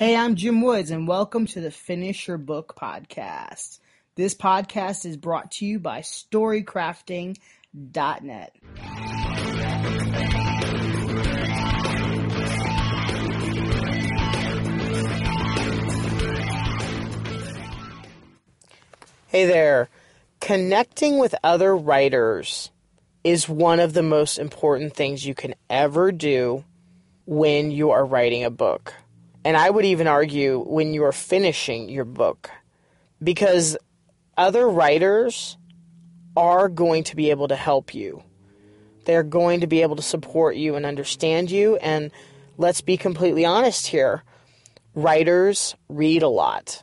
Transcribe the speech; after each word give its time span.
Hey, 0.00 0.16
I'm 0.16 0.34
Jim 0.34 0.62
Woods, 0.62 0.90
and 0.90 1.06
welcome 1.06 1.44
to 1.48 1.60
the 1.60 1.70
Finish 1.70 2.26
Your 2.26 2.38
Book 2.38 2.74
podcast. 2.74 3.80
This 4.14 4.34
podcast 4.34 5.04
is 5.04 5.18
brought 5.18 5.50
to 5.52 5.66
you 5.66 5.78
by 5.78 6.00
StoryCrafting.net. 6.00 8.56
Hey 19.26 19.44
there. 19.44 19.90
Connecting 20.40 21.18
with 21.18 21.34
other 21.44 21.76
writers 21.76 22.70
is 23.22 23.46
one 23.46 23.80
of 23.80 23.92
the 23.92 24.02
most 24.02 24.38
important 24.38 24.94
things 24.94 25.26
you 25.26 25.34
can 25.34 25.54
ever 25.68 26.10
do 26.10 26.64
when 27.26 27.70
you 27.70 27.90
are 27.90 28.06
writing 28.06 28.44
a 28.44 28.50
book. 28.50 28.94
And 29.44 29.56
I 29.56 29.70
would 29.70 29.84
even 29.84 30.06
argue 30.06 30.58
when 30.60 30.92
you 30.92 31.04
are 31.04 31.12
finishing 31.12 31.88
your 31.88 32.04
book. 32.04 32.50
Because 33.22 33.76
other 34.36 34.68
writers 34.68 35.56
are 36.36 36.68
going 36.68 37.04
to 37.04 37.16
be 37.16 37.30
able 37.30 37.48
to 37.48 37.56
help 37.56 37.94
you. 37.94 38.22
They're 39.04 39.22
going 39.22 39.60
to 39.60 39.66
be 39.66 39.82
able 39.82 39.96
to 39.96 40.02
support 40.02 40.56
you 40.56 40.74
and 40.74 40.86
understand 40.86 41.50
you. 41.50 41.76
And 41.76 42.10
let's 42.56 42.80
be 42.80 42.96
completely 42.96 43.44
honest 43.44 43.86
here 43.86 44.24
writers 44.94 45.76
read 45.88 46.22
a 46.22 46.28
lot 46.28 46.82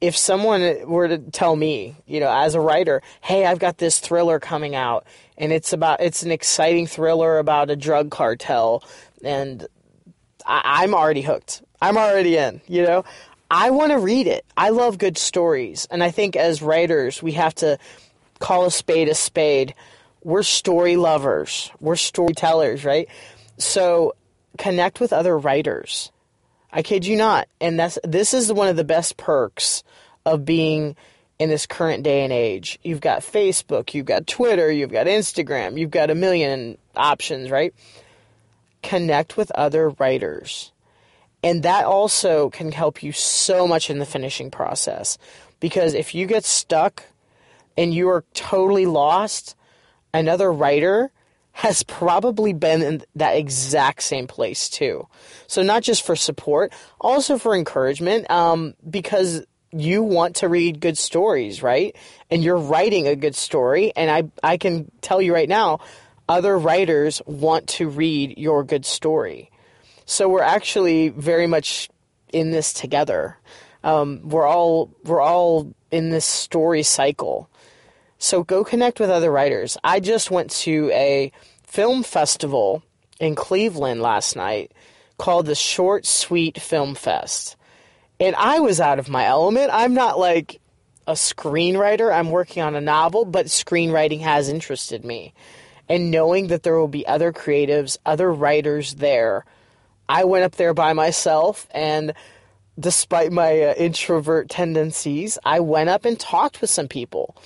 if 0.00 0.16
someone 0.16 0.86
were 0.86 1.08
to 1.08 1.18
tell 1.18 1.56
me, 1.56 1.96
you 2.06 2.20
know, 2.20 2.30
as 2.30 2.54
a 2.54 2.60
writer, 2.60 3.02
hey, 3.22 3.46
I've 3.46 3.58
got 3.58 3.78
this 3.78 3.98
thriller 3.98 4.38
coming 4.38 4.74
out 4.74 5.06
and 5.38 5.52
it's 5.52 5.72
about 5.72 6.00
it's 6.00 6.22
an 6.22 6.30
exciting 6.30 6.86
thriller 6.86 7.38
about 7.38 7.70
a 7.70 7.76
drug 7.76 8.10
cartel 8.10 8.84
and 9.24 9.66
I, 10.44 10.84
am 10.84 10.94
already 10.94 11.22
hooked. 11.22 11.62
I'm 11.80 11.96
already 11.96 12.36
in, 12.36 12.60
you 12.66 12.82
know. 12.82 13.04
I 13.50 13.70
want 13.70 13.92
to 13.92 13.98
read 13.98 14.26
it. 14.26 14.44
I 14.56 14.70
love 14.70 14.98
good 14.98 15.16
stories. 15.16 15.86
And 15.90 16.02
I 16.02 16.10
think 16.10 16.34
as 16.34 16.62
writers, 16.62 17.22
we 17.22 17.32
have 17.32 17.54
to 17.56 17.78
call 18.40 18.66
a 18.66 18.70
spade 18.70 19.08
a 19.08 19.14
spade. 19.14 19.74
We're 20.24 20.42
story 20.42 20.96
lovers. 20.96 21.70
We're 21.80 21.96
storytellers, 21.96 22.84
right? 22.84 23.08
So 23.58 24.14
connect 24.58 25.00
with 25.00 25.12
other 25.12 25.38
writers 25.38 26.10
I 26.76 26.82
kid 26.82 27.06
you 27.06 27.16
not. 27.16 27.48
And 27.58 27.80
that's 27.80 27.98
this 28.04 28.34
is 28.34 28.52
one 28.52 28.68
of 28.68 28.76
the 28.76 28.84
best 28.84 29.16
perks 29.16 29.82
of 30.26 30.44
being 30.44 30.94
in 31.38 31.48
this 31.48 31.64
current 31.64 32.02
day 32.02 32.22
and 32.22 32.32
age. 32.32 32.78
You've 32.82 33.00
got 33.00 33.20
Facebook, 33.20 33.94
you've 33.94 34.04
got 34.04 34.26
Twitter, 34.26 34.70
you've 34.70 34.92
got 34.92 35.06
Instagram, 35.06 35.78
you've 35.78 35.90
got 35.90 36.10
a 36.10 36.14
million 36.14 36.76
options, 36.94 37.50
right? 37.50 37.72
Connect 38.82 39.38
with 39.38 39.50
other 39.52 39.88
writers. 39.88 40.70
And 41.46 41.62
that 41.62 41.84
also 41.84 42.50
can 42.50 42.72
help 42.72 43.04
you 43.04 43.12
so 43.12 43.68
much 43.68 43.88
in 43.88 44.00
the 44.00 44.04
finishing 44.04 44.50
process. 44.50 45.16
Because 45.60 45.94
if 45.94 46.12
you 46.12 46.26
get 46.26 46.44
stuck 46.44 47.04
and 47.76 47.94
you 47.94 48.08
are 48.08 48.24
totally 48.34 48.84
lost, 48.84 49.54
another 50.12 50.52
writer 50.52 51.12
has 51.52 51.84
probably 51.84 52.52
been 52.52 52.82
in 52.82 53.02
that 53.14 53.36
exact 53.36 54.02
same 54.02 54.26
place 54.26 54.68
too. 54.68 55.06
So 55.46 55.62
not 55.62 55.84
just 55.84 56.04
for 56.04 56.16
support, 56.16 56.72
also 57.00 57.38
for 57.38 57.54
encouragement, 57.54 58.28
um, 58.28 58.74
because 58.90 59.46
you 59.70 60.02
want 60.02 60.34
to 60.36 60.48
read 60.48 60.80
good 60.80 60.98
stories, 60.98 61.62
right? 61.62 61.94
And 62.28 62.42
you're 62.42 62.58
writing 62.58 63.06
a 63.06 63.14
good 63.14 63.36
story, 63.36 63.92
and 63.94 64.10
I 64.10 64.24
I 64.42 64.56
can 64.56 64.90
tell 65.00 65.22
you 65.22 65.32
right 65.32 65.48
now, 65.48 65.78
other 66.28 66.58
writers 66.58 67.22
want 67.24 67.68
to 67.68 67.88
read 67.88 68.36
your 68.36 68.64
good 68.64 68.84
story. 68.84 69.52
So 70.06 70.28
we're 70.28 70.42
actually 70.42 71.10
very 71.10 71.46
much 71.46 71.90
in 72.32 72.52
this 72.52 72.72
together. 72.72 73.36
Um, 73.84 74.20
we're 74.24 74.46
all 74.46 74.90
we're 75.04 75.20
all 75.20 75.74
in 75.90 76.10
this 76.10 76.24
story 76.24 76.82
cycle. 76.82 77.50
So 78.18 78.42
go 78.42 78.64
connect 78.64 78.98
with 78.98 79.10
other 79.10 79.30
writers. 79.30 79.76
I 79.84 80.00
just 80.00 80.30
went 80.30 80.50
to 80.62 80.90
a 80.92 81.30
film 81.64 82.02
festival 82.02 82.82
in 83.20 83.34
Cleveland 83.34 84.00
last 84.00 84.36
night 84.36 84.72
called 85.18 85.46
the 85.46 85.54
Short 85.54 86.06
Sweet 86.06 86.60
Film 86.60 86.94
Fest. 86.94 87.56
And 88.18 88.34
I 88.36 88.60
was 88.60 88.80
out 88.80 88.98
of 88.98 89.08
my 89.08 89.26
element. 89.26 89.70
I'm 89.72 89.92
not 89.92 90.18
like 90.18 90.60
a 91.06 91.12
screenwriter, 91.12 92.12
I'm 92.12 92.30
working 92.30 92.62
on 92.62 92.74
a 92.74 92.80
novel, 92.80 93.24
but 93.24 93.46
screenwriting 93.46 94.20
has 94.22 94.48
interested 94.48 95.04
me. 95.04 95.34
And 95.88 96.10
knowing 96.10 96.48
that 96.48 96.64
there 96.64 96.76
will 96.76 96.88
be 96.88 97.06
other 97.06 97.32
creatives, 97.32 97.96
other 98.04 98.32
writers 98.32 98.94
there, 98.94 99.44
I 100.08 100.24
went 100.24 100.44
up 100.44 100.56
there 100.56 100.74
by 100.74 100.92
myself 100.92 101.66
and 101.72 102.14
despite 102.78 103.32
my 103.32 103.60
uh, 103.62 103.74
introvert 103.74 104.48
tendencies, 104.48 105.38
I 105.44 105.60
went 105.60 105.88
up 105.88 106.04
and 106.04 106.18
talked 106.18 106.60
with 106.60 106.70
some 106.70 106.88
people. 106.88 107.36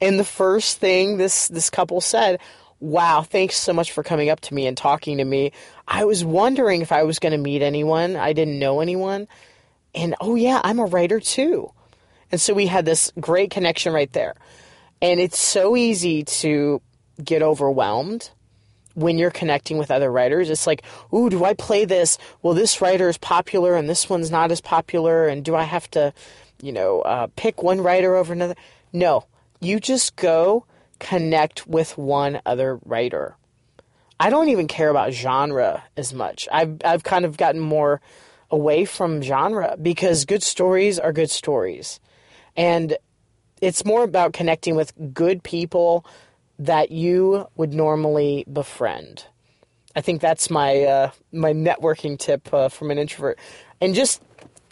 And 0.00 0.18
the 0.18 0.24
first 0.24 0.78
thing 0.78 1.16
this 1.16 1.48
this 1.48 1.70
couple 1.70 2.00
said, 2.00 2.38
"Wow, 2.78 3.22
thanks 3.22 3.56
so 3.56 3.72
much 3.72 3.90
for 3.90 4.02
coming 4.02 4.30
up 4.30 4.40
to 4.42 4.54
me 4.54 4.66
and 4.66 4.76
talking 4.76 5.18
to 5.18 5.24
me. 5.24 5.52
I 5.88 6.04
was 6.04 6.24
wondering 6.24 6.82
if 6.82 6.92
I 6.92 7.02
was 7.02 7.18
going 7.18 7.32
to 7.32 7.38
meet 7.38 7.62
anyone. 7.62 8.16
I 8.16 8.32
didn't 8.32 8.58
know 8.58 8.80
anyone." 8.80 9.26
And 9.94 10.14
oh 10.20 10.36
yeah, 10.36 10.60
I'm 10.62 10.78
a 10.78 10.84
writer 10.84 11.18
too. 11.18 11.72
And 12.30 12.40
so 12.40 12.54
we 12.54 12.66
had 12.66 12.84
this 12.84 13.10
great 13.18 13.50
connection 13.50 13.92
right 13.92 14.12
there. 14.12 14.34
And 15.00 15.18
it's 15.18 15.38
so 15.38 15.76
easy 15.76 16.24
to 16.24 16.82
get 17.22 17.42
overwhelmed 17.42 18.30
when 18.98 19.16
you're 19.16 19.30
connecting 19.30 19.78
with 19.78 19.90
other 19.90 20.10
writers. 20.10 20.50
It's 20.50 20.66
like, 20.66 20.82
ooh, 21.14 21.30
do 21.30 21.44
I 21.44 21.54
play 21.54 21.84
this? 21.84 22.18
Well, 22.42 22.54
this 22.54 22.80
writer 22.80 23.08
is 23.08 23.16
popular 23.16 23.76
and 23.76 23.88
this 23.88 24.10
one's 24.10 24.30
not 24.30 24.50
as 24.50 24.60
popular. 24.60 25.28
And 25.28 25.44
do 25.44 25.54
I 25.54 25.62
have 25.62 25.88
to, 25.92 26.12
you 26.60 26.72
know, 26.72 27.02
uh, 27.02 27.28
pick 27.36 27.62
one 27.62 27.80
writer 27.80 28.16
over 28.16 28.32
another? 28.32 28.56
No, 28.92 29.24
you 29.60 29.78
just 29.78 30.16
go 30.16 30.64
connect 30.98 31.66
with 31.68 31.96
one 31.96 32.40
other 32.44 32.80
writer. 32.84 33.36
I 34.18 34.30
don't 34.30 34.48
even 34.48 34.66
care 34.66 34.88
about 34.88 35.12
genre 35.12 35.84
as 35.96 36.12
much. 36.12 36.48
I've 36.50 36.78
I've 36.84 37.04
kind 37.04 37.24
of 37.24 37.36
gotten 37.36 37.60
more 37.60 38.00
away 38.50 38.84
from 38.84 39.22
genre 39.22 39.76
because 39.80 40.24
good 40.24 40.42
stories 40.42 40.98
are 40.98 41.12
good 41.12 41.30
stories. 41.30 42.00
And 42.56 42.96
it's 43.60 43.84
more 43.84 44.02
about 44.02 44.32
connecting 44.32 44.74
with 44.74 44.92
good 45.14 45.44
people 45.44 46.04
that 46.58 46.90
you 46.90 47.46
would 47.56 47.72
normally 47.72 48.44
befriend. 48.52 49.24
I 49.94 50.00
think 50.00 50.20
that's 50.20 50.50
my 50.50 50.82
uh, 50.82 51.10
my 51.32 51.52
networking 51.52 52.18
tip 52.18 52.52
uh, 52.52 52.68
from 52.68 52.90
an 52.90 52.98
introvert. 52.98 53.38
And 53.80 53.94
just 53.94 54.22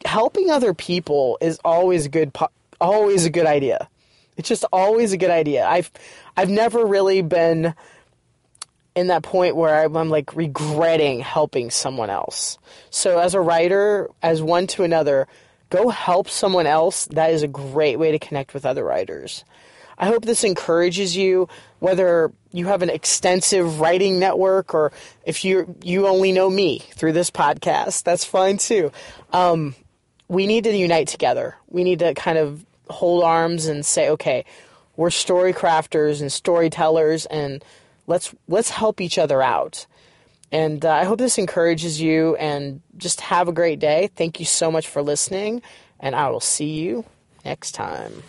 helping 0.04 0.50
other 0.50 0.74
people 0.74 1.38
is 1.40 1.58
always 1.64 2.06
a 2.06 2.08
good 2.08 2.32
always 2.80 3.24
a 3.24 3.30
good 3.30 3.46
idea. 3.46 3.88
It's 4.36 4.48
just 4.48 4.64
always 4.72 5.12
a 5.12 5.16
good 5.16 5.30
idea. 5.30 5.66
I've 5.66 5.90
I've 6.36 6.50
never 6.50 6.84
really 6.84 7.22
been 7.22 7.74
in 8.94 9.08
that 9.08 9.22
point 9.22 9.56
where 9.56 9.84
I'm, 9.84 10.08
like 10.08 10.34
regretting 10.34 11.20
helping 11.20 11.70
someone 11.70 12.08
else. 12.08 12.58
So 12.88 13.18
as 13.18 13.34
a 13.34 13.40
writer, 13.40 14.08
as 14.22 14.40
one 14.40 14.66
to 14.68 14.84
another, 14.84 15.28
go 15.68 15.90
help 15.90 16.30
someone 16.30 16.66
else. 16.66 17.04
That 17.06 17.30
is 17.30 17.42
a 17.42 17.48
great 17.48 17.98
way 17.98 18.12
to 18.12 18.18
connect 18.18 18.54
with 18.54 18.64
other 18.64 18.84
writers. 18.84 19.44
I 19.98 20.06
hope 20.06 20.24
this 20.24 20.44
encourages 20.44 21.16
you, 21.16 21.48
whether 21.78 22.32
you 22.52 22.66
have 22.66 22.82
an 22.82 22.90
extensive 22.90 23.80
writing 23.80 24.18
network 24.18 24.74
or 24.74 24.92
if 25.24 25.44
you 25.44 25.74
you 25.82 26.06
only 26.06 26.32
know 26.32 26.50
me 26.50 26.80
through 26.92 27.12
this 27.12 27.30
podcast. 27.30 28.02
That's 28.02 28.24
fine 28.24 28.58
too. 28.58 28.92
Um, 29.32 29.74
we 30.28 30.46
need 30.46 30.64
to 30.64 30.76
unite 30.76 31.08
together. 31.08 31.56
We 31.68 31.84
need 31.84 32.00
to 32.00 32.14
kind 32.14 32.38
of 32.38 32.64
hold 32.88 33.24
arms 33.24 33.66
and 33.66 33.84
say, 33.84 34.10
okay, 34.10 34.44
we're 34.96 35.10
story 35.10 35.52
crafters 35.52 36.20
and 36.20 36.32
storytellers, 36.32 37.26
and 37.26 37.64
let's 38.06 38.34
let's 38.48 38.70
help 38.70 39.00
each 39.00 39.18
other 39.18 39.42
out. 39.42 39.86
And 40.52 40.84
uh, 40.84 40.92
I 40.92 41.04
hope 41.04 41.18
this 41.18 41.38
encourages 41.38 42.00
you. 42.00 42.36
And 42.36 42.80
just 42.96 43.20
have 43.20 43.48
a 43.48 43.52
great 43.52 43.78
day. 43.78 44.08
Thank 44.14 44.40
you 44.40 44.46
so 44.46 44.70
much 44.70 44.86
for 44.86 45.02
listening, 45.02 45.62
and 46.00 46.14
I 46.14 46.28
will 46.30 46.40
see 46.40 46.80
you 46.80 47.04
next 47.44 47.72
time. 47.72 48.22